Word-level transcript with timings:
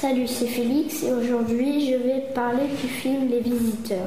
Salut, 0.00 0.28
c'est 0.28 0.46
Félix 0.46 1.02
et 1.02 1.12
aujourd'hui 1.12 1.90
je 1.90 1.96
vais 1.96 2.20
parler 2.32 2.68
du 2.80 2.86
film 2.86 3.28
Les 3.28 3.40
Visiteurs. 3.40 4.06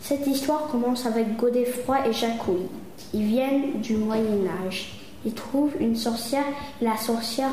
Cette 0.00 0.26
histoire 0.26 0.68
commence 0.68 1.06
avec 1.06 1.34
Godefroy 1.38 2.06
et 2.06 2.12
Jacouille. 2.12 2.68
Ils 3.14 3.24
viennent 3.24 3.80
du 3.80 3.96
Moyen 3.96 4.44
Âge. 4.66 5.00
Ils 5.24 5.32
trouvent 5.32 5.72
une 5.80 5.96
sorcière 5.96 6.44
et 6.78 6.84
la 6.84 6.98
sorcière 6.98 7.52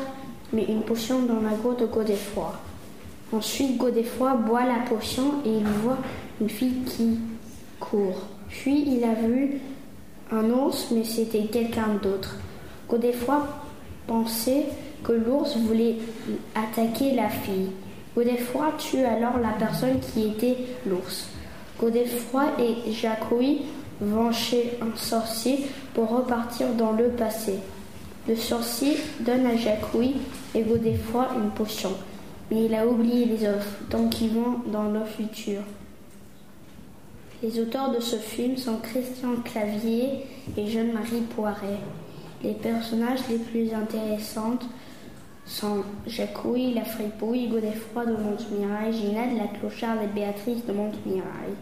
met 0.52 0.66
une 0.66 0.82
potion 0.82 1.22
dans 1.22 1.40
la 1.40 1.56
gourde 1.56 1.80
de 1.80 1.86
Godefroy. 1.86 2.52
Ensuite, 3.32 3.78
Godefroy 3.78 4.34
boit 4.34 4.66
la 4.66 4.80
potion 4.86 5.36
et 5.46 5.50
il 5.50 5.64
voit 5.64 5.96
une 6.42 6.50
fille 6.50 6.82
qui 6.84 7.18
court. 7.80 8.20
Puis 8.50 8.84
il 8.86 9.02
a 9.04 9.14
vu 9.14 9.62
un 10.30 10.50
ours, 10.50 10.88
mais 10.90 11.04
c'était 11.04 11.44
quelqu'un 11.44 11.98
d'autre. 12.02 12.36
Godefroy 12.86 13.46
pensait 14.08 14.64
que 15.04 15.12
l'ours 15.12 15.56
voulait 15.56 15.98
attaquer 16.56 17.14
la 17.14 17.28
fille. 17.28 17.70
Godefroy 18.16 18.72
tue 18.78 19.04
alors 19.04 19.38
la 19.38 19.50
personne 19.50 20.00
qui 20.00 20.26
était 20.26 20.56
l'ours. 20.86 21.28
Godefroy 21.78 22.46
et 22.58 22.90
Jacouille 22.90 23.60
vont 24.00 24.32
chez 24.32 24.78
un 24.82 24.96
sorcier 24.96 25.66
pour 25.94 26.08
repartir 26.08 26.68
dans 26.76 26.92
le 26.92 27.10
passé. 27.10 27.54
Le 28.26 28.34
sorcier 28.34 28.96
donne 29.20 29.46
à 29.46 29.56
Jacouille 29.56 30.16
et 30.54 30.62
Godefroy 30.62 31.28
une 31.36 31.50
potion, 31.50 31.92
mais 32.50 32.64
il 32.64 32.74
a 32.74 32.86
oublié 32.86 33.26
les 33.26 33.46
offres, 33.46 33.78
donc 33.90 34.20
ils 34.20 34.30
vont 34.30 34.60
dans 34.72 34.90
le 34.90 35.04
futur. 35.04 35.60
Les 37.42 37.60
auteurs 37.60 37.92
de 37.92 38.00
ce 38.00 38.16
film 38.16 38.56
sont 38.56 38.78
Christian 38.82 39.36
Clavier 39.44 40.24
et 40.56 40.66
Jeanne-Marie 40.66 41.22
Poiret. 41.36 41.78
Les 42.42 42.54
personnages 42.54 43.28
les 43.28 43.38
plus 43.38 43.74
intéressants 43.74 44.58
sont 45.44 45.82
Jacouille, 46.06 46.74
la 46.74 46.84
fripouille, 46.84 47.48
Godefroy 47.48 48.06
de 48.06 48.12
Montmirail, 48.12 48.92
Ginette, 48.92 49.36
la 49.36 49.58
clocharde 49.58 50.00
et 50.04 50.14
Béatrice 50.14 50.64
de 50.64 50.72
Montmirail. 50.72 51.54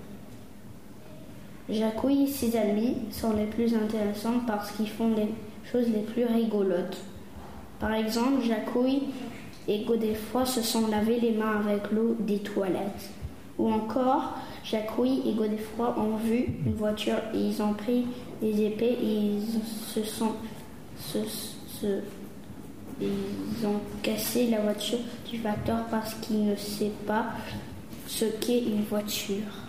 Jacouille 1.70 2.24
et 2.24 2.26
ses 2.26 2.56
amis 2.56 2.96
sont 3.10 3.32
les 3.32 3.46
plus 3.46 3.74
intéressants 3.74 4.40
parce 4.46 4.72
qu'ils 4.72 4.90
font 4.90 5.14
les 5.16 5.28
choses 5.70 5.88
les 5.88 6.02
plus 6.02 6.26
rigolotes. 6.26 6.98
Par 7.80 7.94
exemple, 7.94 8.42
Jacouille 8.42 9.04
et 9.66 9.84
Godefroy 9.84 10.44
se 10.44 10.62
sont 10.62 10.88
lavés 10.88 11.20
les 11.20 11.32
mains 11.32 11.60
avec 11.66 11.90
l'eau 11.90 12.16
des 12.20 12.38
toilettes. 12.38 13.10
Ou 13.58 13.72
encore, 13.72 14.34
Jacouille 14.62 15.22
et 15.26 15.32
Godefroy 15.32 15.96
ont 15.98 16.16
vu 16.16 16.46
une 16.66 16.74
voiture 16.74 17.16
et 17.32 17.38
ils 17.38 17.62
ont 17.62 17.72
pris 17.72 18.06
des 18.42 18.66
épées 18.66 18.98
et 19.02 19.14
ils 19.14 19.42
se 19.94 20.02
sont 20.02 20.32
ils 23.00 23.66
ont 23.66 23.80
cassé 24.02 24.48
la 24.48 24.60
voiture 24.60 24.98
du 25.30 25.38
facteur 25.38 25.84
parce 25.90 26.14
qu'il 26.14 26.46
ne 26.46 26.56
sait 26.56 26.92
pas 27.06 27.26
ce 28.06 28.24
qu'est 28.24 28.60
une 28.60 28.84
voiture. 28.84 29.64